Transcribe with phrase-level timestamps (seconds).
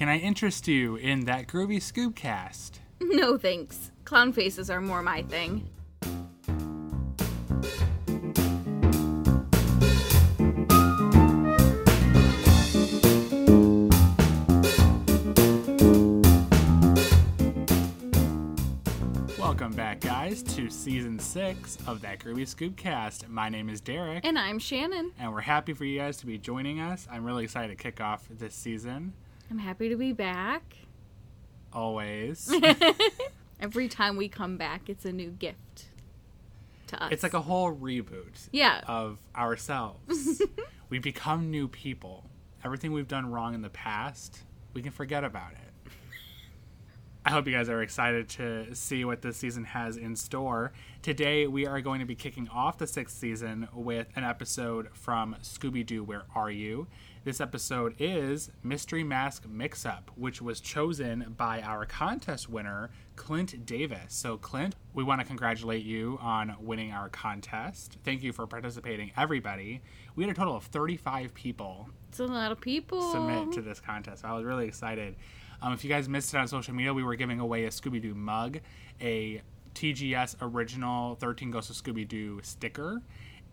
[0.00, 2.78] Can I interest you in that groovy Scoopcast?
[3.02, 3.90] No thanks.
[4.06, 5.68] Clown faces are more my thing.
[19.38, 23.28] Welcome back, guys, to season six of that groovy Scoopcast.
[23.28, 25.12] My name is Derek, And I'm Shannon.
[25.18, 27.06] and we're happy for you guys to be joining us.
[27.10, 29.12] I'm really excited to kick off this season.
[29.50, 30.76] I'm happy to be back.
[31.72, 32.52] Always.
[33.60, 35.86] Every time we come back, it's a new gift
[36.86, 37.12] to us.
[37.12, 38.80] it's like a whole reboot yeah.
[38.86, 40.40] of ourselves.
[40.88, 42.30] we become new people.
[42.64, 44.42] Everything we've done wrong in the past,
[44.72, 45.90] we can forget about it.
[47.26, 50.72] I hope you guys are excited to see what this season has in store.
[51.02, 55.36] Today, we are going to be kicking off the sixth season with an episode from
[55.42, 56.86] Scooby Doo Where Are You?
[57.22, 63.66] This episode is Mystery Mask Mix Up, which was chosen by our contest winner, Clint
[63.66, 64.14] Davis.
[64.14, 67.98] So, Clint, we want to congratulate you on winning our contest.
[68.04, 69.82] Thank you for participating, everybody.
[70.16, 73.12] We had a total of 35 people It's a lot of people.
[73.12, 74.24] submit to this contest.
[74.24, 75.16] I was really excited.
[75.60, 78.00] Um, if you guys missed it on social media, we were giving away a Scooby
[78.00, 78.60] Doo mug,
[78.98, 79.42] a
[79.74, 83.02] TGS original 13 Ghosts of Scooby Doo sticker,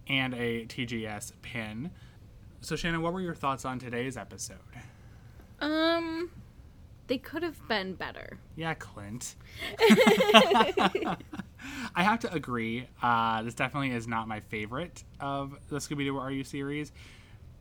[0.07, 1.91] and a TGS pin.
[2.61, 4.57] So, Shannon, what were your thoughts on today's episode?
[5.59, 6.29] Um,
[7.07, 8.37] they could have been better.
[8.55, 9.35] Yeah, Clint.
[9.79, 11.17] I
[12.03, 12.87] have to agree.
[13.01, 16.91] Uh, this definitely is not my favorite of the Scooby Doo Are You series.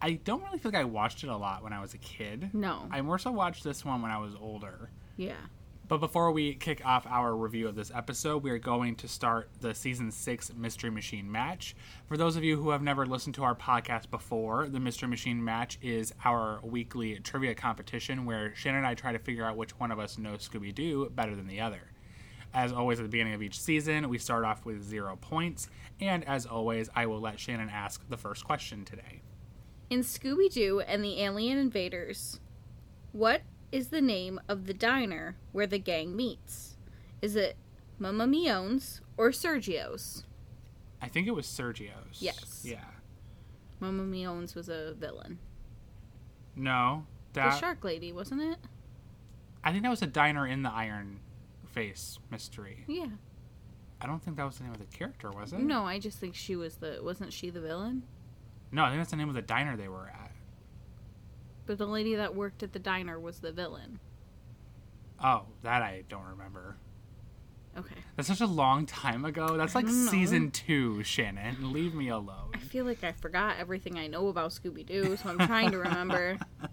[0.01, 2.51] I don't really feel like I watched it a lot when I was a kid.
[2.53, 2.87] No.
[2.91, 4.91] I more so watched this one when I was older.
[5.17, 5.35] yeah.
[5.89, 9.51] But before we kick off our review of this episode, we are going to start
[9.61, 11.77] the season six Mystery Machine match.
[12.09, 15.45] For those of you who have never listened to our podcast before, the Mystery Machine
[15.45, 19.79] match is our weekly trivia competition where Shannon and I try to figure out which
[19.79, 21.93] one of us knows Scooby Doo better than the other.
[22.53, 25.69] As always, at the beginning of each season, we start off with zero points.
[26.01, 29.23] And as always, I will let Shannon ask the first question today.
[29.89, 32.41] In Scooby Doo and the Alien Invaders,
[33.13, 36.77] what is the name of the diner where the gang meets?
[37.23, 37.57] Is it
[37.99, 40.25] Mama Mione's or Sergio's?
[41.01, 42.21] I think it was Sergio's.
[42.21, 42.63] Yes.
[42.65, 42.85] Yeah.
[43.81, 45.39] Mama Mione's was a villain.
[46.55, 47.05] No.
[47.35, 48.57] The shark lady, wasn't it?
[49.63, 51.21] I think that was a diner in the Iron
[51.67, 52.85] Face mystery.
[52.87, 53.09] Yeah.
[54.01, 55.61] I don't think that was the name of the character, was it?
[55.61, 57.01] No, I just think she was the.
[57.03, 58.03] Wasn't she the villain?
[58.73, 60.26] No, I think that's the name of the diner they were at.
[61.67, 63.99] But the lady that worked at the diner was the villain.
[65.23, 66.77] Oh, that I don't remember.
[67.77, 67.97] Okay.
[68.17, 69.57] That's such a long time ago.
[69.57, 71.73] That's like season two, Shannon.
[71.73, 72.53] Leave me alone.
[72.55, 75.79] I feel like I forgot everything I know about Scooby Doo, so I'm trying to
[75.79, 76.39] remember.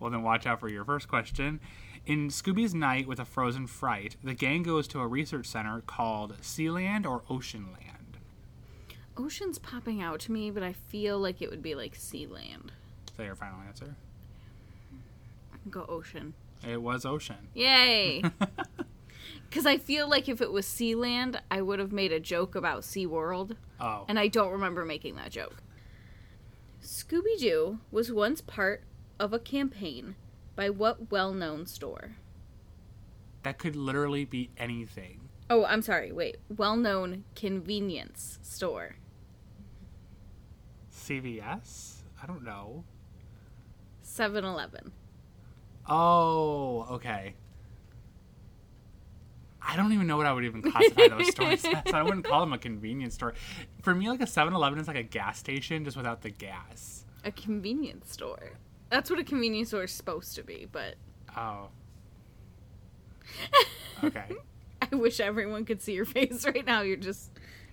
[0.00, 1.60] Well, then watch out for your first question.
[2.04, 6.36] In Scooby's Night with a Frozen Fright, the gang goes to a research center called
[6.42, 8.18] Sealand or Oceanland.
[9.16, 12.66] Ocean's popping out to me, but I feel like it would be like Sealand.
[13.08, 13.96] Is that your final answer?
[15.70, 16.34] Go Ocean.
[16.66, 17.48] It was Ocean.
[17.54, 18.22] Yay!
[19.48, 22.82] Because I feel like if it was Sealand, I would have made a joke about
[22.82, 24.04] SeaWorld, Oh.
[24.08, 25.62] and I don't remember making that joke.
[26.82, 28.82] Scooby Doo was once part
[29.20, 30.16] of a campaign
[30.56, 32.16] by what well known store?
[33.44, 35.28] That could literally be anything.
[35.48, 36.36] Oh, I'm sorry, wait.
[36.54, 38.96] Well known convenience store.
[40.92, 42.02] CVS?
[42.22, 42.84] I don't know.
[44.02, 44.92] 7 Eleven.
[45.88, 47.34] Oh, okay.
[49.68, 51.92] I don't even know what I would even classify those stores as.
[51.92, 53.34] I wouldn't call them a convenience store.
[53.82, 57.04] For me, like a 7 Eleven is like a gas station just without the gas.
[57.24, 58.52] A convenience store.
[58.90, 60.94] That's what a convenience store is supposed to be, but
[61.36, 61.68] Oh.
[64.04, 64.26] Okay.
[64.82, 66.82] I wish everyone could see your face right now.
[66.82, 67.30] You're just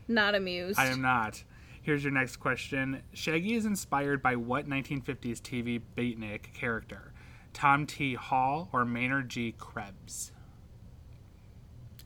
[0.07, 0.80] not amused.
[0.80, 1.44] I am not.
[1.81, 3.03] Here's your next question.
[3.13, 7.12] Shaggy is inspired by what 1950s TV beatnik character?
[7.53, 8.16] Tom T.
[8.16, 9.54] Hall or Maynard G.
[9.57, 10.31] Krebs?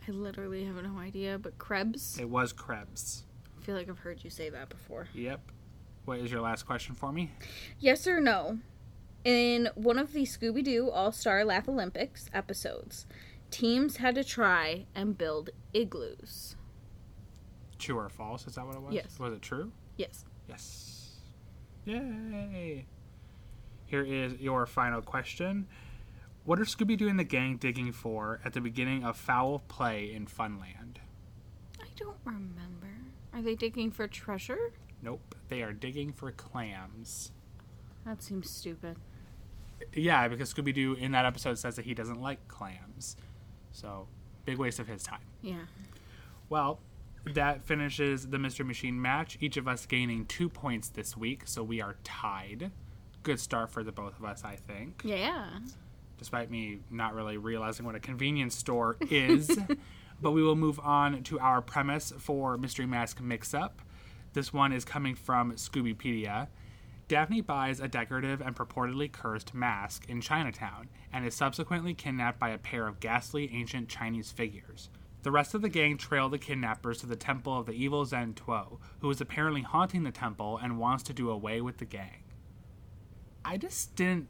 [0.08, 2.18] I literally have no idea, but Krebs.
[2.20, 3.24] It was Krebs.
[3.60, 5.08] I feel like I've heard you say that before.
[5.14, 5.52] Yep.
[6.06, 7.32] What is your last question for me?
[7.80, 8.60] Yes or no?
[9.26, 13.06] In one of the Scooby Doo All Star Laugh Olympics episodes,
[13.52, 16.56] teams had to try and build igloos.
[17.78, 18.48] True or false?
[18.48, 18.94] Is that what it was?
[18.94, 19.20] Yes.
[19.20, 19.72] Was it true?
[19.98, 20.24] Yes.
[20.48, 21.18] Yes.
[21.86, 22.86] Yay.
[23.88, 25.66] Here is your final question.
[26.44, 30.14] What are Scooby Doo and the gang digging for at the beginning of Foul Play
[30.14, 30.98] in Funland?
[31.80, 32.98] I don't remember.
[33.34, 34.74] Are they digging for treasure?
[35.02, 35.36] Nope.
[35.48, 37.32] They are digging for clams.
[38.06, 38.98] That seems stupid.
[39.94, 43.16] Yeah, because Scooby Doo in that episode says that he doesn't like clams.
[43.72, 44.08] So,
[44.44, 45.22] big waste of his time.
[45.42, 45.66] Yeah.
[46.50, 46.80] Well,
[47.26, 49.38] that finishes the Mystery Machine match.
[49.40, 52.72] Each of us gaining two points this week, so we are tied.
[53.28, 55.02] Good start for the both of us, I think.
[55.04, 55.50] Yeah.
[56.18, 59.52] Despite me not really realizing what a convenience store is.
[60.22, 63.82] but we will move on to our premise for Mystery Mask Mix Up.
[64.32, 66.48] This one is coming from Scoobypedia.
[67.10, 72.52] Daphne buys a decorative and purportedly cursed mask in Chinatown and is subsequently kidnapped by
[72.52, 74.90] a pair of ghastly ancient Chinese figures.
[75.24, 78.36] The rest of the gang trail the kidnappers to the temple of the evil Zen
[78.36, 82.24] Tuo, who is apparently haunting the temple and wants to do away with the gang.
[83.48, 84.28] I just didn't.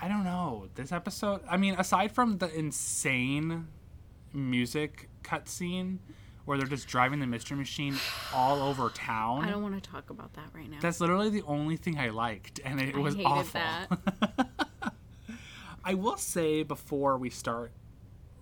[0.00, 0.68] I don't know.
[0.74, 1.42] This episode.
[1.48, 3.68] I mean, aside from the insane
[4.32, 5.98] music cutscene
[6.46, 7.94] where they're just driving the mystery machine
[8.34, 9.44] all over town.
[9.44, 10.78] I don't want to talk about that right now.
[10.80, 13.60] That's literally the only thing I liked, and it I was awful.
[15.84, 17.70] I will say before we start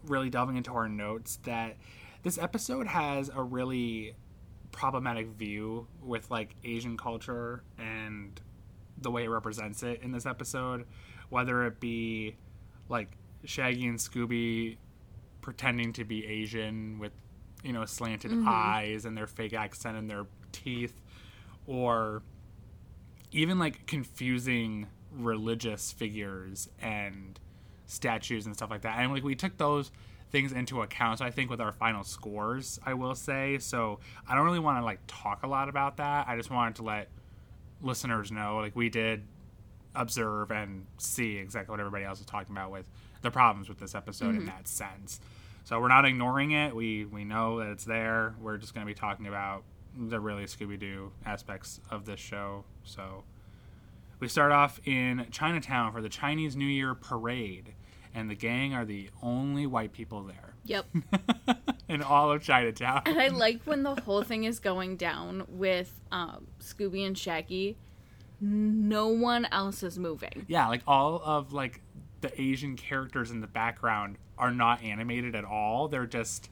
[0.04, 1.76] really delving into our notes that
[2.22, 4.14] this episode has a really
[4.70, 8.40] problematic view with like Asian culture and
[9.00, 10.86] the way it represents it in this episode,
[11.28, 12.36] whether it be
[12.88, 14.76] like Shaggy and Scooby
[15.40, 17.12] pretending to be Asian with
[17.62, 18.48] you know slanted mm-hmm.
[18.48, 21.00] eyes and their fake accent and their teeth
[21.66, 22.22] or
[23.30, 27.38] even like confusing religious figures and
[27.86, 28.98] statues and stuff like that.
[28.98, 29.90] And like we took those
[30.30, 31.18] things into account.
[31.18, 33.58] So I think with our final scores, I will say.
[33.58, 36.28] So I don't really want to like talk a lot about that.
[36.28, 37.08] I just wanted to let
[37.82, 39.22] listeners know like we did
[39.94, 42.86] observe and see exactly what everybody else is talking about with
[43.22, 44.46] the problems with this episode in mm-hmm.
[44.46, 45.20] that sense.
[45.64, 46.74] So we're not ignoring it.
[46.74, 48.34] We we know that it's there.
[48.40, 49.64] We're just going to be talking about
[49.96, 52.64] the really Scooby Doo aspects of this show.
[52.84, 53.24] So
[54.20, 57.74] we start off in Chinatown for the Chinese New Year parade,
[58.14, 60.86] and the gang are the only white people there Yep.
[61.88, 63.02] in all of Chinatown.
[63.06, 67.76] And I like when the whole thing is going down with um, Scooby and Shaggy.
[68.40, 70.44] No one else is moving.
[70.46, 71.80] Yeah, like all of like
[72.20, 75.88] the Asian characters in the background are not animated at all.
[75.88, 76.50] They're just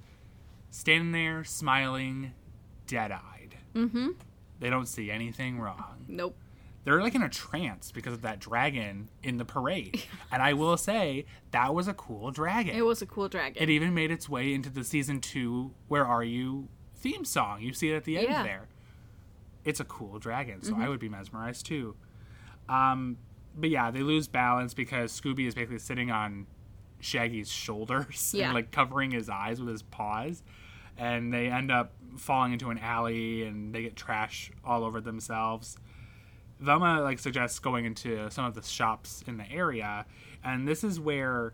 [0.70, 2.32] standing there smiling,
[2.86, 3.56] dead-eyed.
[3.74, 4.08] Mm-hmm.
[4.58, 6.06] They don't see anything wrong.
[6.08, 6.36] Nope.
[6.86, 10.04] They're like in a trance because of that dragon in the parade.
[10.32, 12.76] and I will say that was a cool dragon.
[12.76, 13.60] It was a cool dragon.
[13.60, 17.60] It even made its way into the season two "Where Are You" theme song.
[17.60, 18.42] You see it at the end Yeah.
[18.44, 18.68] there.
[19.64, 21.96] It's a cool dragon, so I would be mesmerized too.
[22.68, 23.18] Um,
[23.56, 26.46] but yeah, they lose balance because Scooby is basically sitting on
[27.02, 28.44] Shaggy's shoulders Yeah.
[28.46, 30.44] and like covering his eyes with his paws,
[30.96, 35.76] and they end up falling into an alley and they get trash all over themselves.
[36.60, 40.06] Velma like suggests going into some of the shops in the area,
[40.44, 41.52] and this is where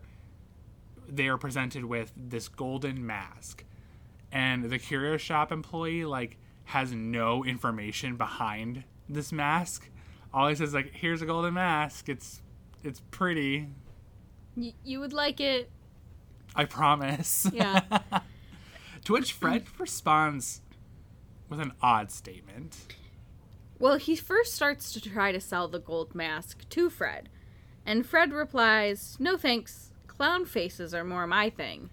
[1.07, 3.65] they are presented with this golden mask,
[4.31, 9.89] and the curio shop employee like has no information behind this mask.
[10.33, 12.07] All he says is, like, "Here's a golden mask.
[12.09, 12.41] It's
[12.83, 13.67] it's pretty.
[14.55, 15.69] Y- you would like it.
[16.55, 17.81] I promise." Yeah.
[19.03, 20.61] to which Fred responds
[21.49, 22.77] with an odd statement.
[23.83, 27.27] Well, he first starts to try to sell the gold mask to Fred.
[27.85, 29.91] And Fred replies, No thanks.
[30.07, 31.89] Clown faces are more my thing.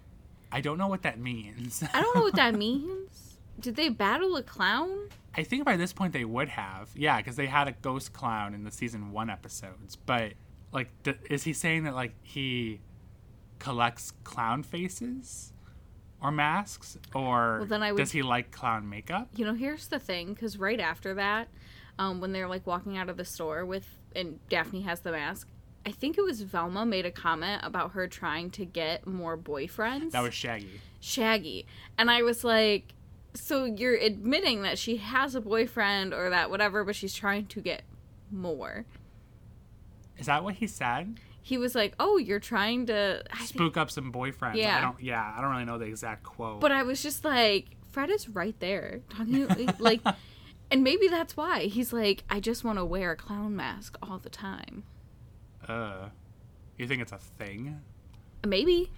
[0.53, 1.83] I don't know what that means.
[1.93, 3.39] I don't know what that means.
[3.59, 5.09] Did they battle a clown?
[5.35, 8.53] I think by this point they would have, yeah, because they had a ghost clown
[8.53, 9.97] in the season one episodes.
[9.97, 10.35] But
[10.71, 12.79] like, th- is he saying that like he
[13.59, 15.51] collects clown faces
[16.21, 19.27] or masks, or Well, then I would- does he like clown makeup?
[19.35, 21.49] You know, here's the thing, because right after that,
[22.01, 25.47] um, when they're like walking out of the store with, and Daphne has the mask,
[25.85, 30.11] I think it was Velma made a comment about her trying to get more boyfriends.
[30.11, 30.81] That was Shaggy.
[30.99, 31.67] Shaggy.
[31.99, 32.95] And I was like,
[33.35, 37.61] so you're admitting that she has a boyfriend or that whatever, but she's trying to
[37.61, 37.83] get
[38.31, 38.85] more.
[40.17, 41.19] Is that what he said?
[41.43, 43.23] He was like, oh, you're trying to.
[43.31, 44.55] I think, Spook up some boyfriends.
[44.55, 45.01] Yeah, I don't.
[45.01, 46.61] Yeah, I don't really know the exact quote.
[46.61, 49.47] but I was just like, Fred is right there talking
[49.79, 50.01] like,
[50.71, 54.17] and maybe that's why he's like, I just want to wear a clown mask all
[54.17, 54.83] the time.
[55.67, 56.09] uh,
[56.77, 57.79] you think it's a thing?
[58.45, 58.89] Maybe.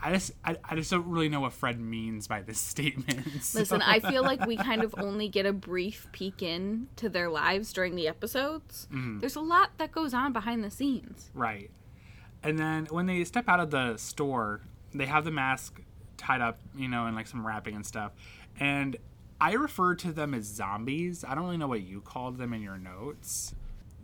[0.00, 3.26] I just, I, I just don't really know what Fred means by this statement.
[3.54, 7.28] Listen, I feel like we kind of only get a brief peek in to their
[7.28, 8.86] lives during the episodes.
[8.92, 9.18] Mm-hmm.
[9.18, 11.30] There's a lot that goes on behind the scenes.
[11.34, 11.70] Right.
[12.42, 14.60] And then when they step out of the store,
[14.94, 15.82] they have the mask
[16.16, 18.12] tied up, you know, and like some wrapping and stuff.
[18.60, 18.96] And
[19.40, 21.24] I refer to them as zombies.
[21.26, 23.54] I don't really know what you called them in your notes.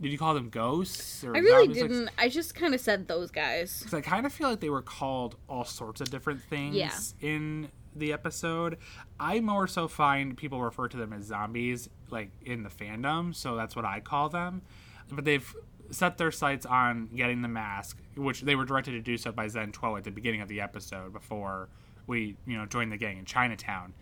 [0.01, 1.23] did you call them ghosts?
[1.23, 1.81] Or I really zombies?
[1.81, 2.09] Didn't.
[2.17, 3.79] I just kind of said those guys.
[3.79, 6.91] Because I kind of feel like they were called all sorts of different things Yeah.
[7.21, 8.77] in the episode.
[9.19, 13.55] I more so find people refer to them as zombies, like in the fandom, so
[13.55, 14.61] that's what I call them.
[15.09, 15.55] But they've
[15.91, 19.47] set their sights on getting the mask, which they were directed to do so by
[19.47, 21.69] Zen 12 at the beginning of the episode before
[22.07, 23.93] we, you know, joined the gang in Chinatown.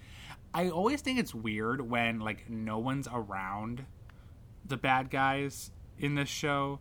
[0.53, 3.85] I always think it's weird when like no one's around
[4.65, 6.79] the bad guys in this show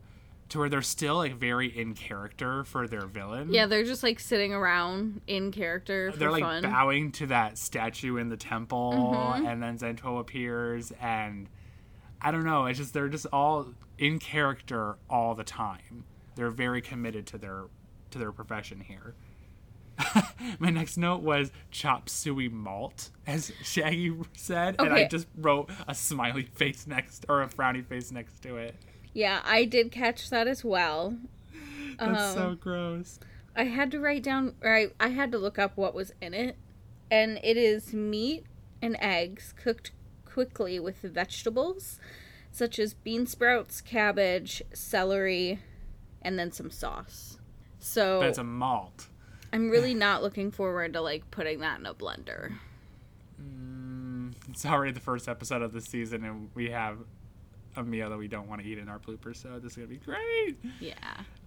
[0.50, 3.52] to where they're still like very in character for their villain.
[3.54, 6.62] Yeah, they're just like sitting around in character for They're like fun.
[6.64, 9.46] bowing to that statue in the temple, Mhm.
[9.50, 11.48] and then Zentuo appears, and
[12.20, 12.66] I don't know.
[12.66, 16.04] It's just they're just all in character all the time.
[16.34, 17.64] They're very committed to their
[18.10, 19.14] to their profession here.
[20.58, 25.94] My next note was chop suey malt, as Shaggy said, and I just wrote a
[25.94, 28.74] smiley face next or a frowny face next to it.
[29.14, 31.16] yeah, I did catch that as well.
[31.98, 33.20] That's so Um, gross.
[33.54, 36.32] I had to write down, or I, I had to look up what was in
[36.34, 36.56] it,
[37.10, 38.46] and it is meat
[38.80, 39.92] and eggs cooked
[40.24, 42.00] quickly with vegetables
[42.50, 45.58] such as bean sprouts, cabbage, celery,
[46.20, 47.38] and then some sauce.
[47.78, 49.08] So that's a malt.
[49.52, 52.54] I'm really not looking forward to like putting that in a blender.
[53.40, 56.98] Mm, it's already the first episode of the season, and we have
[57.76, 59.34] a meal that we don't want to eat in our blooper.
[59.36, 60.56] So this is gonna be great.
[60.80, 60.94] Yeah.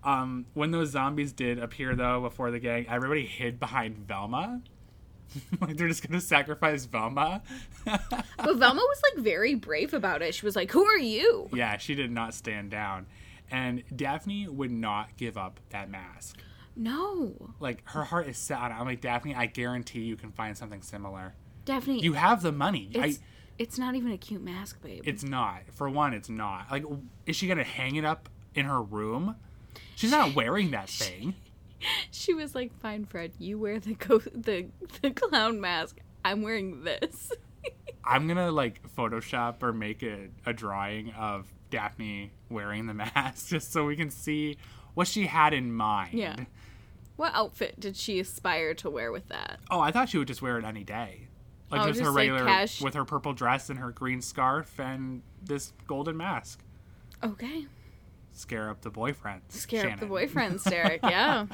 [0.03, 4.61] Um, when those zombies did appear, though, before the gang, everybody hid behind Velma.
[5.61, 7.41] like they're just gonna sacrifice Velma.
[7.85, 10.35] But Velma was like very brave about it.
[10.35, 13.07] She was like, "Who are you?" yeah, she did not stand down,
[13.49, 16.37] and Daphne would not give up that mask.
[16.75, 18.75] No, Like her heart is set on it.
[18.75, 19.33] I'm like Daphne.
[19.33, 21.33] I guarantee you can find something similar.
[21.63, 22.01] Daphne.
[22.01, 22.91] You have the money.
[22.95, 23.19] I, it's,
[23.57, 25.01] it's not even a cute mask, babe.
[25.05, 25.61] It's not.
[25.73, 26.69] For one, it's not.
[26.69, 26.83] Like,
[27.25, 29.35] is she gonna hang it up in her room?
[29.95, 31.35] She's not wearing that thing.
[32.09, 34.67] She was like, "Fine, Fred, you wear the co- the
[35.01, 35.97] the clown mask.
[36.23, 37.31] I'm wearing this."
[38.03, 43.71] I'm gonna like Photoshop or make a, a drawing of Daphne wearing the mask just
[43.71, 44.57] so we can see
[44.95, 46.13] what she had in mind.
[46.13, 46.35] Yeah.
[47.15, 49.59] what outfit did she aspire to wear with that?
[49.69, 51.27] Oh, I thought she would just wear it any day.
[51.71, 54.21] Like Oh, just, her just, like, regular cash- with her purple dress and her green
[54.21, 56.63] scarf and this golden mask.
[57.23, 57.67] Okay,
[58.33, 59.41] Scare up the boyfriend.
[59.49, 60.27] scare up the Shannon.
[60.29, 60.99] boyfriends, Derek.
[61.03, 61.45] Yeah,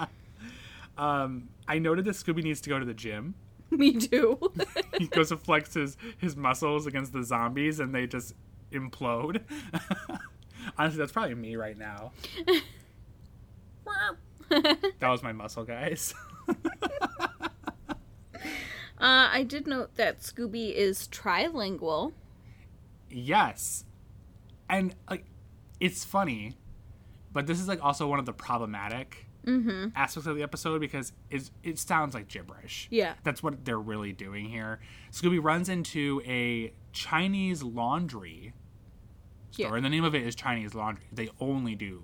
[0.97, 3.35] Um, I noted that Scooby needs to go to the gym.
[3.71, 4.37] me too.
[4.97, 8.33] he goes to flex his, his muscles against the zombies and they just
[8.71, 9.41] implode.
[10.77, 12.11] Honestly, that's probably me right now.
[14.99, 16.13] That was my muscle, guys.
[18.99, 22.13] Uh, I did note that Scooby is trilingual.
[23.09, 23.83] yes.
[24.69, 25.25] And like
[25.79, 26.55] it's funny,
[27.33, 29.87] but this is like also one of the problematic Mm-hmm.
[29.95, 32.87] aspects of the episode because it's, it sounds like gibberish.
[32.91, 33.15] Yeah.
[33.23, 34.79] That's what they're really doing here.
[35.11, 38.53] Scooby runs into a Chinese laundry
[39.49, 39.75] store, Yeah.
[39.75, 41.05] and the name of it is Chinese Laundry.
[41.11, 42.03] They only do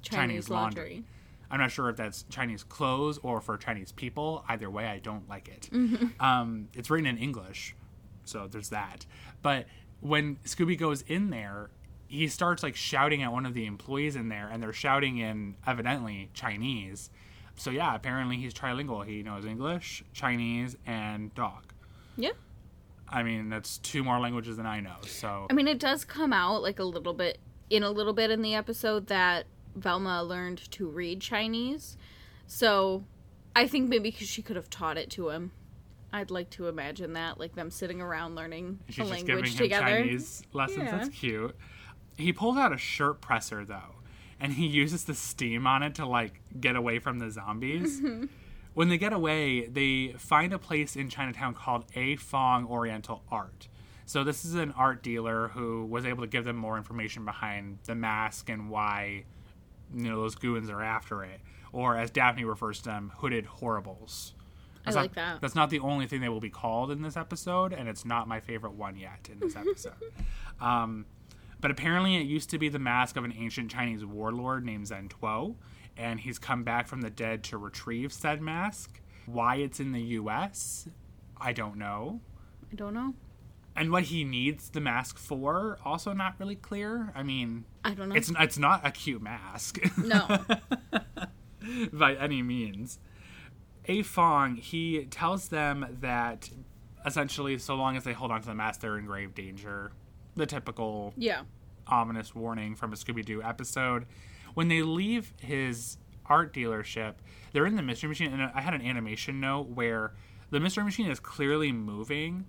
[0.00, 1.04] Chinese laundry.
[1.50, 4.44] I'm not sure if that's Chinese clothes or for Chinese people.
[4.48, 5.70] Either way, I don't like it.
[6.20, 7.74] Um, it's written in English,
[8.24, 9.06] so there's that.
[9.40, 9.66] But
[10.00, 11.70] when Scooby goes in there,
[12.06, 15.56] he starts like shouting at one of the employees in there, and they're shouting in
[15.66, 17.10] evidently Chinese.
[17.56, 19.06] So yeah, apparently he's trilingual.
[19.06, 21.72] He knows English, Chinese, and dog.
[22.16, 22.30] Yeah.
[23.08, 24.96] I mean, that's two more languages than I know.
[25.02, 27.38] So I mean, it does come out like a little bit
[27.70, 31.96] in a little bit in the episode that Velma learned to read Chinese.
[32.46, 33.04] So
[33.54, 35.52] I think maybe 'cause she could have taught it to him.
[36.12, 39.58] I'd like to imagine that, like them sitting around learning She's a language giving him
[39.58, 40.02] together.
[40.02, 40.84] Chinese lessons.
[40.84, 40.90] Yeah.
[40.90, 41.56] That's cute.
[42.16, 43.96] He pulls out a shirt presser though,
[44.40, 48.00] and he uses the steam on it to like get away from the zombies.
[48.00, 48.26] Mm-hmm.
[48.74, 53.68] When they get away, they find a place in Chinatown called A Fong Oriental Art.
[54.06, 57.80] So this is an art dealer who was able to give them more information behind
[57.84, 59.24] the mask and why
[59.94, 61.40] you know those goons are after it,
[61.72, 64.34] or as Daphne refers to them, hooded horribles.
[64.84, 65.40] I That's like not, that.
[65.40, 68.28] That's not the only thing they will be called in this episode, and it's not
[68.28, 69.92] my favorite one yet in this episode.
[70.60, 71.06] um,
[71.60, 75.08] but apparently, it used to be the mask of an ancient Chinese warlord named Zen
[75.08, 75.56] Tuo,
[75.96, 79.00] and he's come back from the dead to retrieve said mask.
[79.26, 80.88] Why it's in the U.S.,
[81.38, 82.20] I don't know.
[82.72, 83.14] I don't know.
[83.78, 87.12] And what he needs the mask for, also not really clear.
[87.14, 88.16] I mean, I don't know.
[88.16, 89.78] it's it's not a cute mask.
[89.96, 90.44] No.
[91.92, 92.98] by any means.
[93.86, 96.50] A Fong, he tells them that
[97.06, 99.92] essentially, so long as they hold on to the mask, they're in grave danger.
[100.34, 101.42] The typical yeah.
[101.86, 104.06] ominous warning from a Scooby Doo episode.
[104.54, 107.14] When they leave his art dealership,
[107.52, 110.12] they're in the mystery machine, and I had an animation note where
[110.50, 112.44] the mystery machine is clearly moving,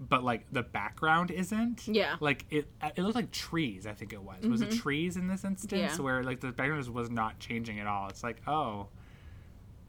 [0.00, 1.86] but like the background isn't.
[1.86, 2.16] Yeah.
[2.20, 3.86] Like it, it looked like trees.
[3.86, 4.44] I think it was.
[4.46, 4.78] Was it mm-hmm.
[4.78, 6.02] trees in this instance Yeah.
[6.02, 8.08] where like the background was not changing at all?
[8.08, 8.88] It's like, oh,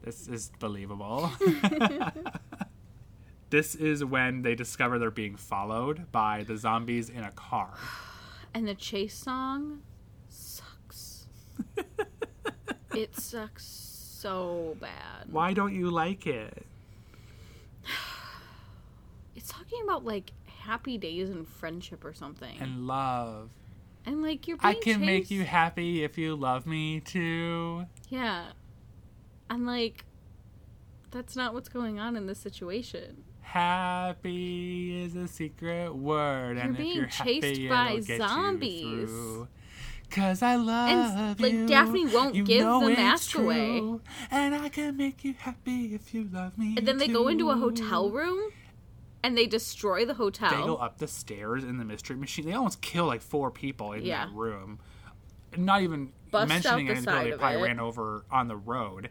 [0.02, 1.30] this is believable.
[3.50, 7.74] this is when they discover they're being followed by the zombies in a car.
[8.54, 9.82] And the chase song
[10.30, 11.26] sucks.
[12.94, 15.30] it sucks so bad.
[15.30, 16.64] Why don't you like it?
[19.46, 22.58] It's talking about like happy days and friendship or something.
[22.60, 23.50] And, love
[24.04, 27.86] And like you're I can make you happy if you love me too.
[28.08, 28.46] Yeah.
[29.48, 30.04] And like
[31.12, 33.22] that's not what's going on in this situation.
[33.40, 39.46] Happy is a secret word, and being if you're chased happy, by zombies.
[40.10, 41.58] Cause I love and, like, you.
[41.60, 43.78] Like Daphne won't you give the mask away.
[44.32, 46.74] and I can make you happy if you love me.
[46.76, 48.50] And then they go into a hotel room
[49.26, 50.50] and they destroy the hotel.
[50.50, 52.46] They go up the stairs in the mystery machine.
[52.46, 54.26] They almost kill like four people in Yeah.
[54.26, 54.78] that room.
[55.56, 57.62] Not even Bust mentioning it until they probably it.
[57.62, 59.10] ran over on the road.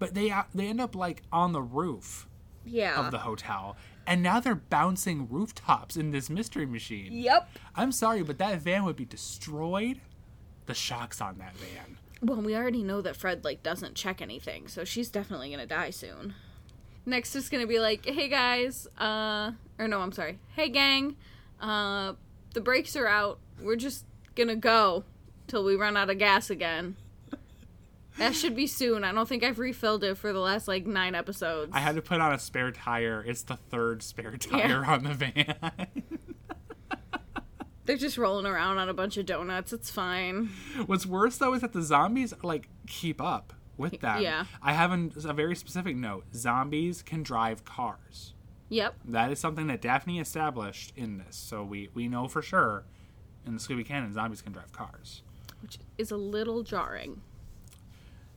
[0.00, 2.26] But they they end up like on the roof
[2.64, 2.98] yeah.
[2.98, 7.12] of the hotel, and now they're bouncing rooftops in this mystery machine.
[7.12, 7.48] Yep.
[7.76, 10.00] I'm sorry, but that van would be destroyed.
[10.66, 11.98] The shocks on that van.
[12.20, 15.90] Well, we already know that Fred like doesn't check anything, so she's definitely gonna die
[15.90, 16.34] soon.
[17.04, 21.16] Next is gonna be like, hey guys, uh, or no, I'm sorry, hey gang,
[21.60, 22.14] uh,
[22.54, 23.38] the brakes are out.
[23.60, 24.04] We're just
[24.34, 25.04] gonna go
[25.48, 26.96] till we run out of gas again.
[28.18, 29.04] That should be soon.
[29.04, 31.72] I don't think I've refilled it for the last like nine episodes.
[31.74, 33.24] I had to put on a spare tire.
[33.26, 35.54] It's the third spare tire on the van.
[37.84, 39.72] They're just rolling around on a bunch of donuts.
[39.72, 40.50] It's fine.
[40.86, 44.22] What's worse though is that the zombies like keep up with them.
[44.22, 44.44] Yeah.
[44.62, 46.24] I have an, a very specific note.
[46.34, 48.32] Zombies can drive cars.
[48.70, 48.94] Yep.
[49.04, 52.84] That is something that Daphne established in this, so we we know for sure
[53.46, 55.22] in the Scooby canon zombies can drive cars.
[55.60, 57.20] Which is a little jarring.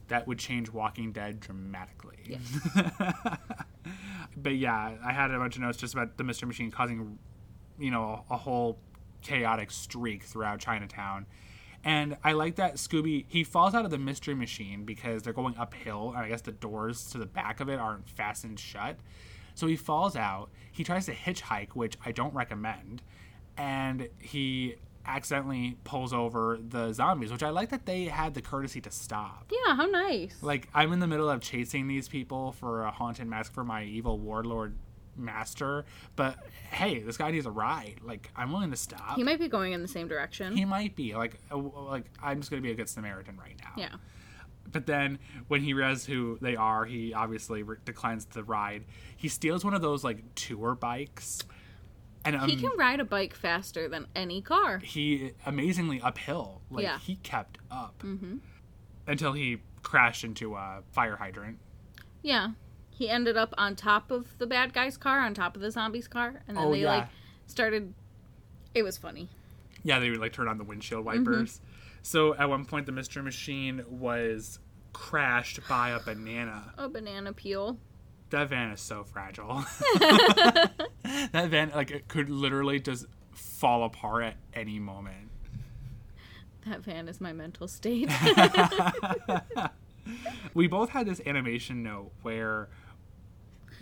[0.07, 2.37] That would change Walking Dead dramatically.
[4.37, 7.17] but yeah, I had a bunch of notes just about the Mystery Machine causing,
[7.79, 8.77] you know, a, a whole
[9.21, 11.25] chaotic streak throughout Chinatown.
[11.85, 15.55] And I like that Scooby, he falls out of the Mystery Machine because they're going
[15.55, 18.97] uphill, and I guess the doors to the back of it aren't fastened shut.
[19.53, 20.49] So he falls out.
[20.71, 23.03] He tries to hitchhike, which I don't recommend.
[23.55, 28.81] And he accidentally pulls over the zombies, which I like that they had the courtesy
[28.81, 29.51] to stop.
[29.51, 30.35] Yeah, how nice.
[30.41, 33.83] Like I'm in the middle of chasing these people for a haunted mask for my
[33.83, 34.75] evil warlord
[35.17, 36.37] master, but
[36.71, 37.99] hey, this guy needs a ride.
[38.03, 39.15] Like I'm willing to stop.
[39.15, 40.55] He might be going in the same direction.
[40.55, 43.73] He might be like uh, like I'm just gonna be a good Samaritan right now.
[43.77, 43.95] yeah.
[44.71, 48.83] But then when he realizes who they are, he obviously re- declines the ride.
[49.15, 51.43] He steals one of those like tour bikes,
[52.25, 54.79] and um, He can ride a bike faster than any car.
[54.79, 56.61] he amazingly uphill.
[56.71, 56.97] Like Yeah.
[56.97, 58.03] he kept up
[59.07, 61.59] until he crashed into a fire hydrant.
[62.23, 62.49] Yeah.
[62.97, 66.07] He ended up on top of the bad guy's car, on top of the zombie's
[66.07, 66.97] car, and then Oh, they yeah.
[66.97, 67.07] like
[67.45, 67.93] started
[68.73, 69.29] it was funny.
[69.83, 71.23] Yeah, they would like turn on the windshield mm-hmm.
[71.23, 71.61] wipers.
[72.03, 74.59] So at one point, the mystery machine was
[74.93, 76.73] crashed by a banana.
[76.77, 77.77] A banana peel.
[78.29, 79.65] That van is so fragile.
[79.99, 85.29] that van, like, it could literally just fall apart at any moment.
[86.65, 88.11] That van is my mental state.
[90.53, 92.69] We both had this animation note where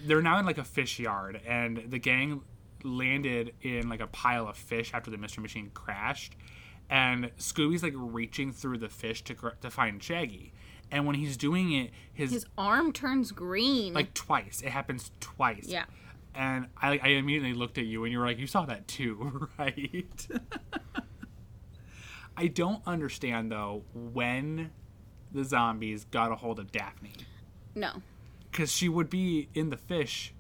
[0.06, 2.42] they're now in like a fish yard, and the gang
[2.84, 6.36] landed in like a pile of fish after the mystery machine crashed,
[6.90, 10.54] and Scooby's like reaching through the fish to gr- to find Shaggy,
[10.92, 13.94] and when he's doing it, his, His arm turns green.
[13.94, 14.62] like twice.
[14.64, 15.66] It happens twice.
[15.68, 15.86] yeah.
[16.36, 19.50] And I, I immediately looked at you, and you were like, "You saw that too,
[19.60, 20.28] right?"
[22.36, 24.72] I don't understand though when
[25.32, 27.12] the zombies got a hold of Daphne
[27.76, 28.02] No.
[28.54, 30.34] Because she would be in the fish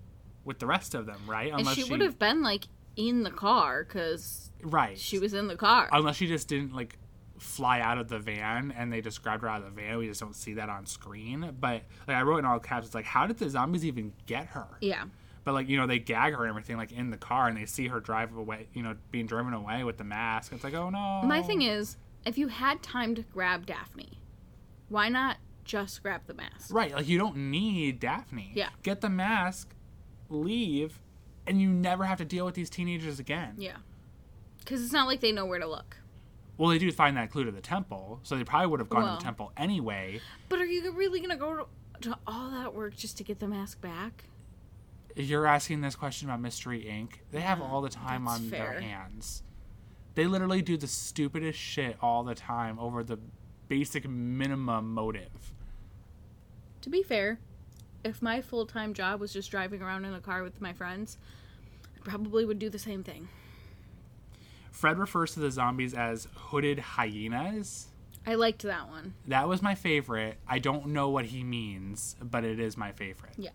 [0.45, 1.51] with the rest of them, right?
[1.51, 4.97] And she would have been like in the car because right.
[4.97, 5.89] she was in the car.
[5.91, 6.97] unless she just didn't like
[7.39, 9.97] fly out of the van and they just grabbed her out of the van.
[9.97, 11.55] We just don't see that on screen.
[11.59, 14.47] But like I wrote in all caps, it's like, how did the zombies even get
[14.47, 14.67] her?
[14.79, 15.05] yeah.
[15.45, 17.65] But like you know they gag her and everything like in the car and they
[17.65, 20.53] see her drive away, you know, being driven away with the mask.
[20.53, 21.21] It's like, oh no.
[21.25, 24.21] My thing is, if you had time to grab Daphne,
[24.87, 26.73] why not just grab the mask?
[26.73, 28.51] right, like you don't need Daphne.
[28.55, 28.69] Yeah.
[28.83, 29.75] Get the mask,
[30.29, 30.99] leave,
[31.47, 33.55] and you never have to deal with these teenagers again.
[33.57, 33.77] Yeah.
[34.59, 35.97] Because it's not like they know where to look.
[36.57, 39.09] Well, they do find that clue to the temple, so they probably would have gone
[39.09, 40.21] to the temple anyway.
[40.49, 43.47] But are you really gonna go to, to all that work just to get the
[43.47, 44.25] mask back?
[45.15, 47.19] You're asking this question about Mystery Inc.
[47.31, 49.43] They have all the time on their hands.
[50.15, 53.17] They literally do the stupidest shit all the time over the
[53.67, 55.53] basic minimum motive.
[56.81, 57.39] To be fair,
[58.03, 61.17] if my full time job was just driving around in a car with my friends,
[61.95, 63.29] I probably would do the same thing.
[64.71, 67.87] Fred refers to the zombies as hooded hyenas.
[68.25, 69.13] I liked that one.
[69.27, 70.37] That was my favorite.
[70.47, 73.33] I don't know what he means, but it is my favorite.
[73.37, 73.51] Yeah.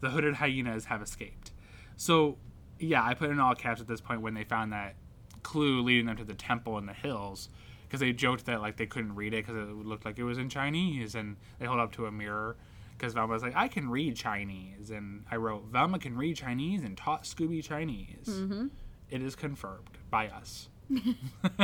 [0.00, 1.52] The hooded hyenas have escaped.
[1.96, 2.36] So,
[2.78, 4.96] yeah, I put in all caps at this point when they found that
[5.42, 7.48] clue leading them to the temple in the hills
[7.86, 10.38] because they joked that like they couldn't read it because it looked like it was
[10.38, 12.56] in Chinese, and they hold up to a mirror
[12.96, 16.82] because Velma was like, "I can read Chinese," and I wrote, "Velma can read Chinese
[16.82, 18.66] and taught Scooby Chinese." Mm-hmm.
[19.10, 20.68] It is confirmed by us.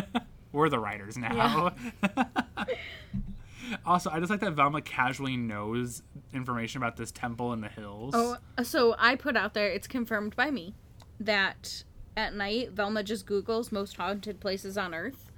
[0.52, 1.72] We're the writers now.
[3.86, 8.12] also, I just like that Velma casually knows information about this temple in the hills.
[8.14, 10.74] Oh, so I put out there, it's confirmed by me,
[11.18, 11.84] that
[12.16, 15.31] at night Velma just Googles most haunted places on Earth,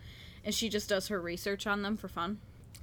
[0.45, 2.39] and she just does her research on them for fun.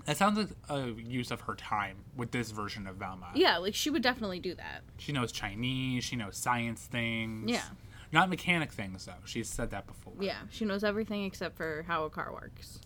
[0.06, 3.30] That sounds like a use of her time with this version of Velma.
[3.36, 4.82] Yeah, like she would definitely do that.
[4.98, 7.52] She knows Chinese, she knows science things.
[7.52, 7.64] Yeah.
[8.12, 9.14] Not mechanic things, though.
[9.26, 10.14] She's said that before.
[10.20, 12.80] Yeah, she knows everything except for how a car works.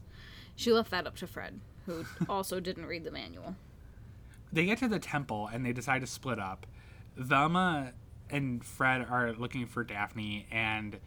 [0.56, 3.56] She left that up to Fred, who also didn't read the manual.
[4.54, 6.68] They get to the temple and they decide to split up.
[7.18, 7.94] Velma
[8.30, 11.00] and Fred are looking for Daphne, and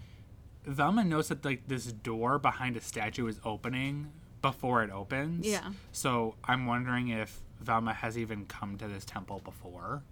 [0.68, 5.46] Velma knows that like this door behind a statue is opening before it opens.
[5.46, 5.72] Yeah.
[5.92, 10.02] So I'm wondering if Velma has even come to this temple before.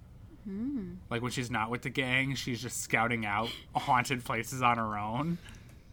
[1.10, 4.96] Like when she's not with the gang, she's just scouting out haunted places on her
[4.96, 5.38] own.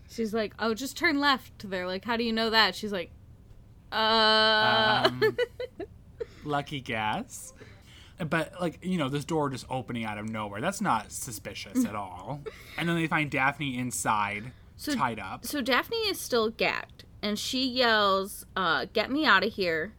[0.09, 3.09] She's like, "Oh, just turn left." They're like, "How do you know that?" She's like,
[3.91, 5.37] "Uh." Um,
[6.43, 7.53] lucky guess.
[8.23, 10.61] But like you know, this door just opening out of nowhere.
[10.61, 12.41] That's not suspicious at all.
[12.77, 15.45] And then they find Daphne inside, So- tied up.
[15.45, 19.93] so Daphne is still gagged, and she yells, uh, "Get me out of here!"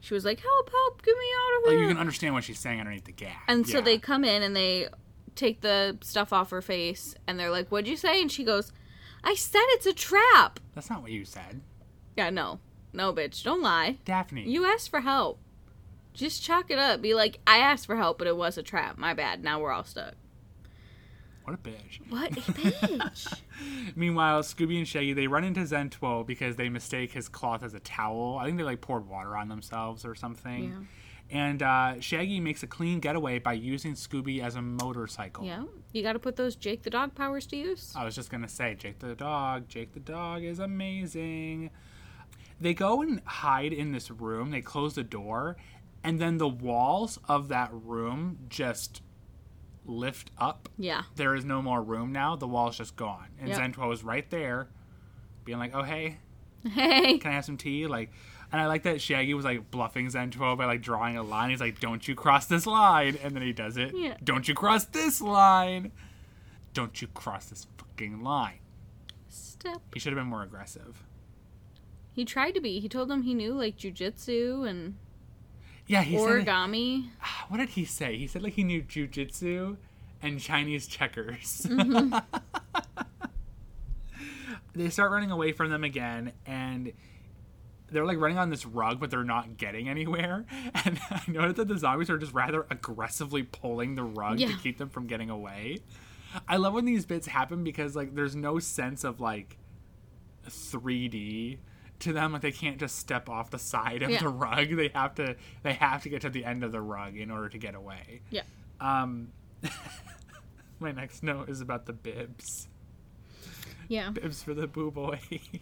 [0.00, 0.70] She was like, "Help!
[0.70, 1.02] Help!
[1.04, 3.36] Get me out of Like here!" you can understand what she's saying underneath the gag.
[3.48, 4.88] And so they come in and they
[5.36, 8.20] take the stuff off her face and they're like, What'd you say?
[8.20, 8.70] And she goes,
[9.24, 10.60] I said it's a trap.
[10.74, 11.62] That's not what you said,
[12.18, 12.58] Yeah, no.
[12.92, 13.42] No, bitch.
[13.44, 13.96] Don't lie.
[14.04, 14.42] Daphne.
[14.46, 15.38] You asked for help.
[16.14, 17.00] Just chalk it up.
[17.00, 18.98] Be like, I asked for help, but it was a trap.
[18.98, 19.42] My bad.
[19.42, 20.14] Now we're all stuck.
[21.44, 21.98] What a bitch.
[22.08, 23.40] What a bitch.
[23.96, 27.80] Meanwhile, Scooby and Shaggy they run into Zentuo because they mistake his cloth as a
[27.80, 28.38] towel.
[28.40, 30.64] I think they like poured water on themselves or something.
[30.70, 30.78] Yeah.
[31.40, 35.44] And uh, Shaggy makes a clean getaway by using Scooby as a motorcycle.
[35.44, 35.64] yeah.
[35.92, 37.92] You got to put those Jake the dog powers to use.
[37.96, 39.68] I was just gonna say, Jake the dog.
[39.68, 41.70] Jake the dog is amazing.
[42.60, 44.50] They go and hide in this room.
[44.52, 45.56] They close the door,
[46.04, 49.02] and then the walls of that room just
[49.84, 50.68] lift up.
[50.78, 51.02] Yeah.
[51.16, 52.36] There is no more room now.
[52.36, 53.58] The wall's just gone, and Yep.
[53.58, 54.68] Zentuo is right there,
[55.44, 56.18] being like, "Oh hey,
[56.68, 57.18] Hey.
[57.18, 58.12] can I have some tea?" Like,
[58.52, 61.50] and I like that Shaggy was like bluffing Zentuo by like drawing a line.
[61.50, 63.92] He's like, "Don't you cross this line," and then he does it.
[63.94, 64.16] Yeah.
[64.22, 65.90] Don't you cross this line.
[66.74, 68.58] Don't you cross this fucking line.
[69.28, 69.80] Step.
[69.94, 71.02] He should have been more aggressive.
[72.12, 72.78] He tried to be.
[72.80, 74.96] He told them he knew like jujitsu and
[75.86, 76.46] Yeah, he said.
[76.46, 77.10] origami.
[77.22, 78.16] Ah, what did he say?
[78.16, 79.76] He said like he knew jujitsu
[80.22, 81.66] and Chinese checkers.
[84.74, 86.92] they start running away from them again, and
[87.90, 90.44] they're like running on this rug, but they're not getting anywhere.
[90.84, 94.78] And I noticed that the zombies are just rather aggressively pulling the rug to keep
[94.78, 95.78] them from getting away.
[96.48, 99.58] I love when these bits happen because like there's no sense of like
[100.48, 101.58] 3D
[102.02, 102.32] to them.
[102.32, 104.20] Like they can't just step off the side of Yeah.
[104.20, 104.76] the rug.
[104.76, 107.48] They have to they have to get to the end of the rug in order
[107.48, 108.20] to get away.
[108.30, 108.42] Yeah.
[108.80, 109.32] Um
[110.80, 112.68] my next note is about the bibs.
[113.88, 114.10] Yeah.
[114.10, 115.18] Bibs for the boo boys.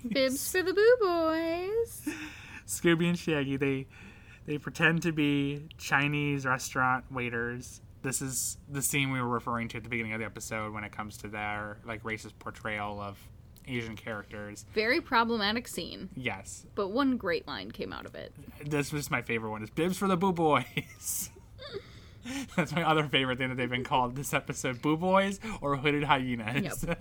[0.09, 2.09] Bibs for the boo boys.
[2.67, 3.87] Scooby and Shaggy, they
[4.47, 7.81] they pretend to be Chinese restaurant waiters.
[8.03, 10.85] This is the scene we were referring to at the beginning of the episode when
[10.85, 13.19] it comes to their like racist portrayal of
[13.71, 14.65] Asian characters.
[14.75, 18.35] Very problematic scene, Yes, but one great line came out of it.
[18.65, 19.63] this was my favorite one.
[19.63, 21.31] Is bibs for the boo boys.
[22.57, 26.05] That's my other favorite thing that they've been called this episode: boo boys or hooded
[26.05, 26.85] hyenas.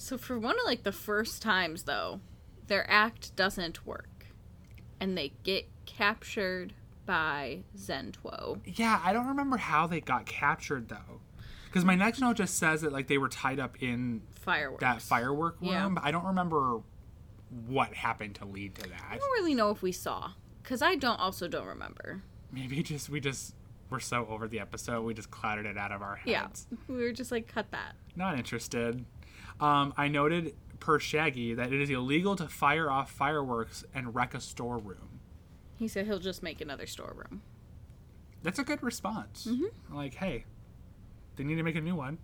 [0.00, 2.20] So for one of like the first times though,
[2.68, 4.26] their act doesn't work.
[5.00, 6.72] And they get captured
[7.04, 8.60] by Zentuo.
[8.64, 11.20] Yeah, I don't remember how they got captured though.
[11.68, 14.80] Because my next note just says that like they were tied up in Fireworks.
[14.80, 15.70] that firework room.
[15.70, 15.88] Yeah.
[15.88, 16.80] But I don't remember
[17.66, 19.04] what happened to lead to that.
[19.10, 22.22] I don't really know if we saw because I don't also don't remember.
[22.52, 23.54] Maybe just we just
[23.90, 26.66] were so over the episode we just clouded it out of our heads.
[26.70, 27.94] Yeah, we were just like cut that.
[28.16, 29.04] Not interested.
[29.60, 34.34] Um, I noted per Shaggy that it is illegal to fire off fireworks and wreck
[34.34, 35.20] a storeroom.
[35.76, 37.42] He said he'll just make another storeroom.
[38.42, 39.46] That's a good response.
[39.48, 39.94] Mm-hmm.
[39.96, 40.44] Like, hey,
[41.38, 42.18] they need to make a new one.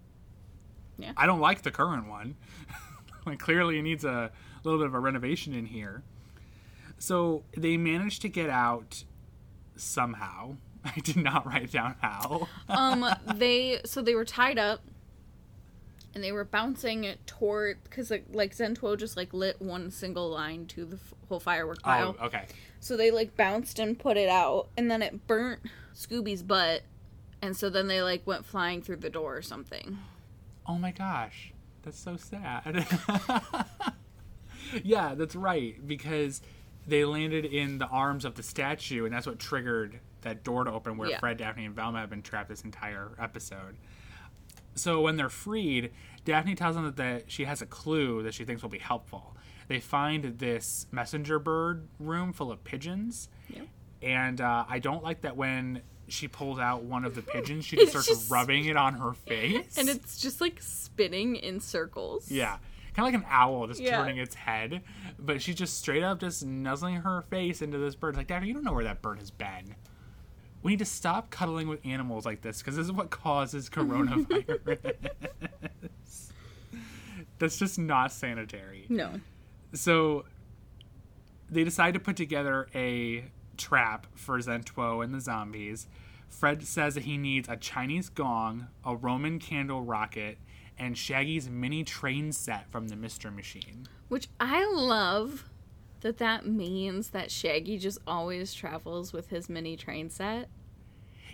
[0.99, 1.13] Yeah.
[1.17, 2.37] I don't like the current one.
[3.27, 4.31] like, clearly, it needs a
[4.65, 6.03] little bit of a renovation in here.
[6.99, 9.05] So they managed to get out
[9.77, 10.57] somehow.
[10.85, 12.49] I did not write down how.
[12.69, 14.83] um they so they were tied up
[16.15, 20.29] and they were bouncing it toward because like, like zentuo just like lit one single
[20.29, 22.45] line to the f- whole firework pile oh, okay.
[22.79, 25.61] so they like bounced and put it out and then it burnt
[25.93, 26.83] scooby's butt
[27.45, 29.99] and so then they like went flying through the door or something
[30.67, 31.53] Oh my gosh,
[31.83, 32.87] that's so sad.
[34.83, 36.41] yeah, that's right because
[36.87, 40.73] they landed in the arms of the statue, and that's what triggered that door to
[40.73, 41.19] open where Yeah.
[41.19, 43.77] Fred, Daphne, and Velma have been trapped this entire episode.
[44.75, 45.93] So when they're freed,
[46.25, 49.37] Daphne tells them that the, she has a clue that she thinks will be helpful.
[49.69, 53.69] They find this messenger bird room full of pigeons, Yep.
[54.03, 57.77] and uh, I don't like that when she pulls out one of the pigeons, she
[57.79, 59.77] just starts just- rubbing it on her face.
[59.79, 62.59] and it's just like spinning in circles Yeah.
[62.95, 63.97] Kind of like an owl just Yeah.
[63.97, 64.83] turning its head.
[65.19, 68.11] But she's just straight up just nuzzling her face into this bird.
[68.11, 69.75] It's Like, Daphne, you don't know where that bird has been.
[70.63, 74.93] We need to stop cuddling with animals like this because this is what causes coronavirus.
[77.39, 78.87] That's just not sanitary.
[78.89, 79.21] no
[79.73, 80.25] So
[81.51, 83.25] they decide to put together a
[83.57, 85.87] trap for Zentuo and the zombies.
[86.29, 90.39] Fred says that he needs a Chinese gong, a Roman candle rocket,
[90.79, 93.87] and Shaggy's mini train set from the Mystery Machine.
[94.09, 95.49] which i love
[96.01, 100.49] that that means that shaggy just always travels with his mini train set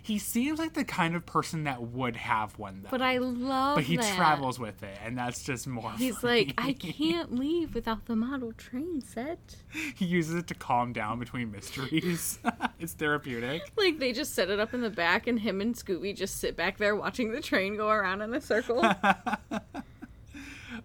[0.03, 2.89] He seems like the kind of person that would have one though.
[2.89, 3.81] but i love it.
[3.81, 4.15] But he that.
[4.15, 5.91] travels with it, and that's just more.
[5.91, 6.45] He's funny.
[6.45, 9.57] like, I can't leave without the model train set.
[9.95, 12.39] he uses it to calm down between mysteries.
[12.79, 13.71] it's therapeutic.
[13.77, 16.55] Like they just set it up in the back, and him and Scooby just sit
[16.55, 18.83] back there watching the train go around in a circle.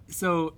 [0.08, 0.54] so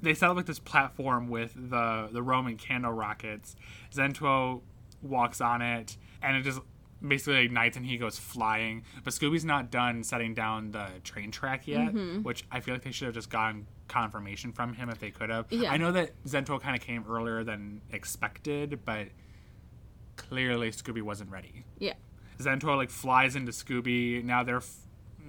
[0.00, 3.56] they set up like this platform with the the Roman candle rockets.
[3.92, 4.60] Zentuo
[5.00, 6.60] walks on it, and it just
[7.06, 8.84] basically ignites, and he goes flying.
[9.04, 12.22] But Scooby's not done setting down the train track yet, Mm-hmm.
[12.22, 15.30] which I feel like they should have just gotten confirmation from him if they could
[15.30, 15.46] have.
[15.50, 15.70] Yeah.
[15.72, 19.08] I know that Zentuo kind of came earlier than expected, but
[20.16, 21.64] clearly Scooby wasn't ready.
[21.78, 21.94] yeah,
[22.38, 24.22] Zentor like flies into Scooby.
[24.24, 24.76] Now they're f-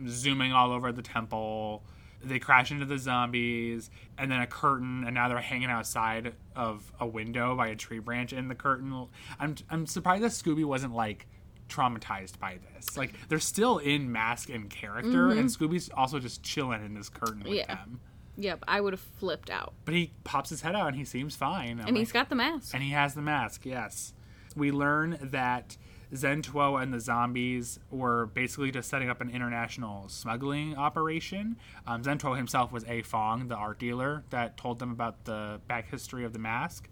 [0.07, 1.83] zooming all over the temple.
[2.25, 6.89] They crash into the zombies, and then a curtain, and now they're hanging outside of
[6.99, 9.07] a window by a tree branch in the curtain.
[9.39, 11.27] I'm I'm surprised that Scooby wasn't like
[11.69, 12.97] traumatized by this.
[12.97, 17.43] Like they're still in mask and character, and Scooby's also just chilling in this curtain
[17.43, 17.67] with Yeah.
[17.75, 17.99] them.
[18.37, 18.63] yep.
[18.67, 19.73] I would have flipped out.
[19.85, 21.79] But he pops his head out, and he seems fine.
[21.79, 22.73] I'm And like, he's got the mask.
[22.73, 24.13] and he has the mask, yes.
[24.55, 25.77] We learn that
[26.13, 31.55] Zentuo and the zombies were basically just setting up an international smuggling operation.
[31.87, 35.89] Um, Zentuo himself was A Fong, the art dealer that told them about the back
[35.89, 36.87] history of the mask.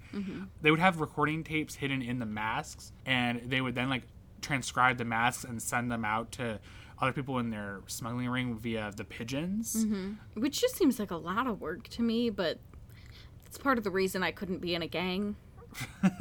[0.64, 4.04] They would have recording tapes hidden in the masks, and they would then like
[4.42, 6.60] transcribe the masks and send them out to
[7.00, 9.86] other people in their smuggling ring via the pigeons.
[9.86, 10.42] Mm-hmm.
[10.42, 12.60] Which just seems like a lot of work to me, but
[13.46, 15.36] it's part of the reason I couldn't be in a gang.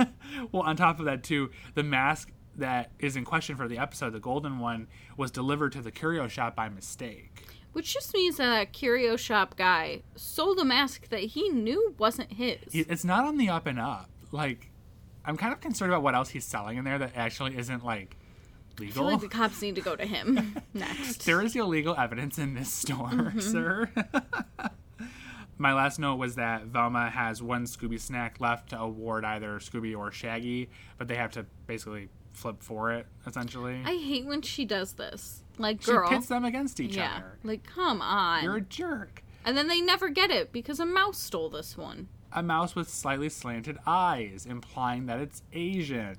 [0.53, 4.13] well, on top of that, too, the mask that is in question for the episode,
[4.13, 7.45] the golden one, was delivered to the curio shop by mistake.
[7.73, 12.33] Which just means that that curio shop guy sold a mask that he knew wasn't
[12.33, 12.59] his.
[12.73, 14.11] It's not on the up and up.
[14.33, 14.70] Like,
[15.25, 18.17] I'm kind of concerned about what else he's selling in there that actually isn't like
[18.77, 19.05] I feel legal.
[19.05, 21.27] like the cops need to go to him next.
[21.27, 23.41] there is illegal evidence in this store, mm-hmm.
[23.41, 23.91] sir.
[25.59, 29.95] My last note was that Velma has one Scooby snack left to award either Scooby
[29.97, 33.83] or Shaggy, but they have to basically flip for it, essentially.
[33.85, 35.43] I hate when she does this.
[35.59, 36.09] Like, she girl.
[36.09, 37.17] pits them against each yeah.
[37.17, 37.39] other.
[37.45, 38.43] Like, come on.
[38.43, 39.23] You're a jerk.
[39.45, 42.09] And then they never get it because a mouse stole this one.
[42.33, 46.16] A mouse with slightly slanted eyes, implying that it's Asian.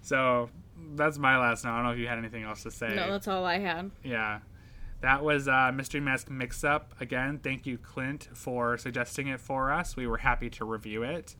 [0.00, 0.50] So
[0.94, 1.72] that's my last note.
[1.72, 2.94] I don't know if you had anything else to say.
[2.94, 3.90] No, that's all I had.
[4.02, 4.40] Yeah.
[5.02, 6.94] That was uh, Mystery Mask Mix Up.
[7.00, 9.96] Again, thank you, Clint, for suggesting it for us.
[9.96, 11.34] We were happy to review it.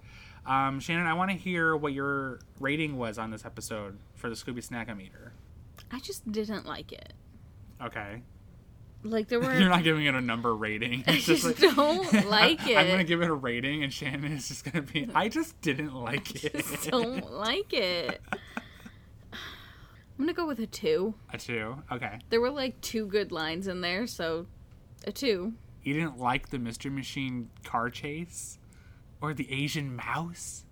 [0.45, 4.35] Um, Shannon, I want to hear what your rating was on this episode for the
[4.35, 5.31] Scooby Snackometer.
[5.93, 7.13] I just didn't like it.
[7.81, 8.23] Okay.
[9.05, 11.05] Like there were You're not giving it a number rating.
[11.07, 13.93] I It's just just like, don't like I'm, I'm gonna give it a rating, and
[13.93, 15.09] Shannon is just gonna be.
[15.15, 16.53] I just didn't like it.
[16.53, 18.21] just don't like it.
[19.33, 21.15] I'm gonna go with a two.
[21.33, 21.83] A two.
[21.91, 22.19] Okay.
[22.31, 24.47] There were like two good lines in there, so
[25.07, 25.55] a two.
[25.83, 28.59] You didn't like the Mystery Machine car chase,
[29.21, 30.65] or the Asian mouse,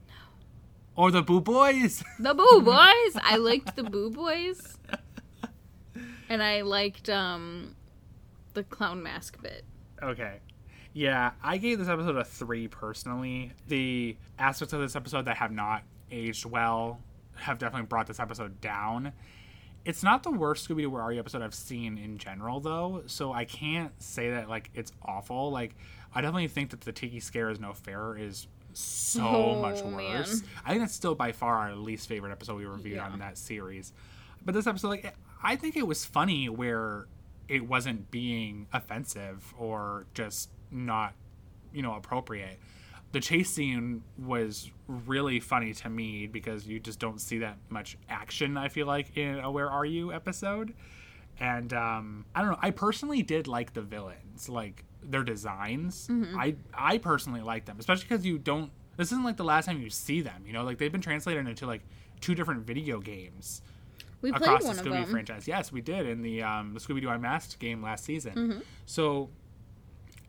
[0.94, 2.04] or the Boo Boys.
[2.20, 3.20] The Boo Boys.
[3.24, 4.78] I liked the Boo Boys,
[6.28, 7.74] and I liked um
[8.68, 9.64] the clown mask bit.
[10.02, 10.38] Okay.
[10.92, 13.52] Yeah, I gave this episode a three personally.
[13.68, 17.00] The aspects of this episode that have not aged well
[17.36, 19.12] have definitely brought this episode down.
[19.84, 23.02] It's not the worst Scooby Doo Where Are You episode I've seen in general, though,
[23.06, 25.50] so I can't say that like it's awful.
[25.50, 25.74] Like,
[26.14, 29.94] I definitely think that the Tiki Scare is no Fairer is so Oh, much man.
[29.94, 30.42] worse.
[30.66, 33.08] I think that's still by far our least favorite episode we reviewed Yeah.
[33.08, 33.92] on that series.
[34.44, 37.06] But this episode, like, I think it was funny where
[37.50, 41.14] it wasn't being offensive or just not,
[41.74, 42.60] you know, appropriate.
[43.10, 47.98] The chase scene was really funny to me because you just don't see that much
[48.08, 50.74] action, I feel like, in a Where Are You episode.
[51.40, 52.58] And um, I don't know.
[52.62, 56.06] I personally did like the villains, like their designs.
[56.38, 58.70] I I personally like them, especially because you don't.
[58.96, 60.44] This isn't like the last time you see them.
[60.46, 61.82] You know, like they've been translated into like
[62.20, 63.62] two different video games
[64.22, 65.10] We played across one the of Scooby them.
[65.10, 65.48] franchise.
[65.48, 68.34] Yes, we did in the um, the Scooby Doo Unmasked game last season.
[68.34, 68.58] Mm-hmm.
[68.86, 69.30] So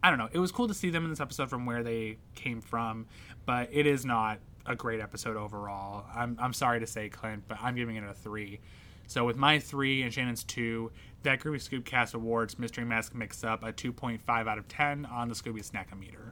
[0.04, 0.30] I don't know.
[0.32, 3.08] It was cool to see them in this episode from where they came from,
[3.46, 6.06] but it is not a great episode overall.
[6.14, 8.60] I'm I'm sorry to say, Clint, but I'm giving it a three.
[9.08, 10.92] So with my three and Shannon's two,
[11.24, 15.36] that Groovy Scoopcast awards Mystery Mask Mix Up a 2.5 out of 10 on the
[15.36, 16.32] Scooby Snackometer.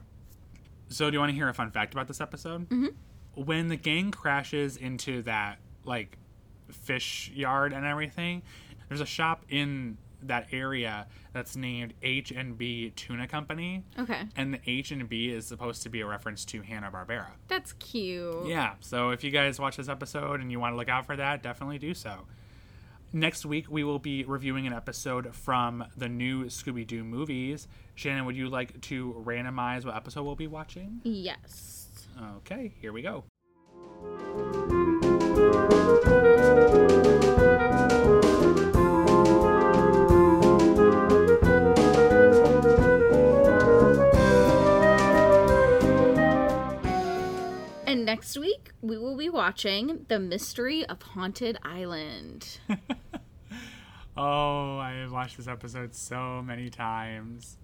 [0.88, 2.70] So do you want to hear a fun fact about this episode?
[2.70, 2.86] Mm-hmm.
[3.34, 6.16] When the gang crashes into that like
[6.72, 8.42] fish yard and everything,
[8.88, 14.52] there's a shop in that area that's named H and B Tuna Company, Okay, and
[14.52, 17.28] the H and B is supposed to be a reference to Hanna Barbera.
[17.48, 18.46] that's cute.
[18.46, 21.16] Yeah, so if you guys watch this episode and you want to look out for
[21.16, 22.26] that, definitely do so.
[23.12, 27.66] Next week, we will be reviewing an episode from the new Scooby Doo movies.
[27.96, 31.00] Shannon, would you like to randomize what episode we'll be watching?
[31.02, 31.88] Yes.
[32.36, 33.24] Okay, here we go.
[49.40, 52.58] Watching The Mystery of Haunted Island.
[54.16, 57.56] Oh, I have watched this episode so many times.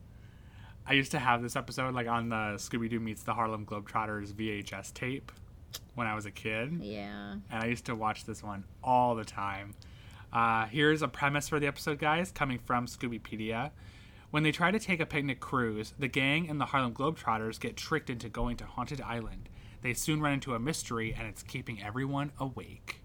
[0.87, 4.33] I used to have this episode like on the Scooby Doo Meets the Harlem Globetrotters
[4.33, 5.33] VHS tape
[5.97, 6.79] when I was a kid.
[6.81, 7.33] yeah.
[7.51, 9.75] and I used to watch this one all the time.
[10.33, 13.73] Uh, here's a premise for the episode, guys, coming from Scoobypedia.
[14.31, 17.77] When they try to take a picnic cruise, the gang and the Harlem Globetrotters get
[17.77, 19.51] tricked into going to Haunted Island.
[19.83, 23.01] They soon run into a mystery, and it's keeping everyone awake.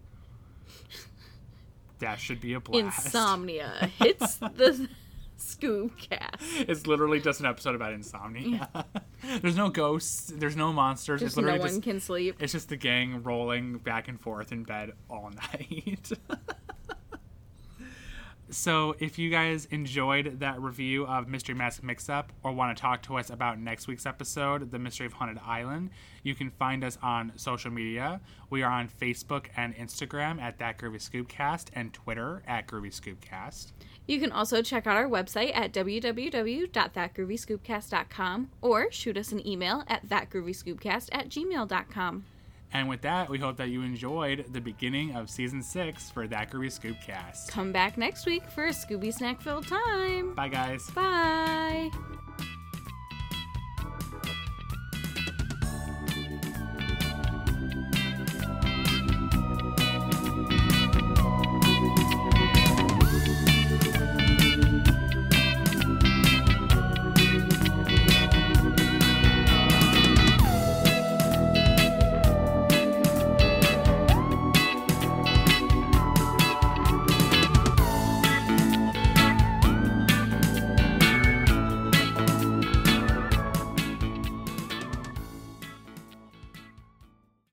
[1.99, 3.05] That should be a blast.
[3.05, 4.89] Insomnia hits the
[5.41, 6.43] Scoob cast.
[6.67, 8.69] It's literally just an episode about insomnia.
[8.75, 9.01] Mm.
[9.41, 10.31] there's no ghosts.
[10.36, 11.21] There's no monsters.
[11.21, 12.38] Just it's no literally one just can sleep.
[12.39, 16.12] It's just the gang rolling back and forth in bed all night.
[18.52, 22.82] So, if you guys enjoyed that review of Mystery Mask Mix Up or want to
[22.82, 25.92] talk to us about next week's episode, The Mystery of Haunted Island,
[26.24, 28.20] you can find us on social media.
[28.50, 33.72] We are on Facebook and Instagram at That Groovy Scoopcast and Twitter at Groovy Scoopcast.
[34.08, 40.10] You can also check out our website at www.thatgroovyscoopcast.com or shoot us an email at
[40.10, 42.26] thatgroovyscoopcast at gmail.com.
[42.73, 46.49] And with that, we hope that you enjoyed the beginning of season six for That
[46.51, 47.49] Groovy Scoopcast.
[47.49, 50.34] Come back next week for a Scooby snack filled time.
[50.36, 50.89] Bye, guys.
[50.91, 51.89] Bye.